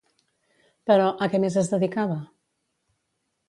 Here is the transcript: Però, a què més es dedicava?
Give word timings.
Però, 0.91 1.11
a 1.11 1.29
què 1.35 1.43
més 1.45 1.59
es 1.65 1.71
dedicava? 1.77 2.19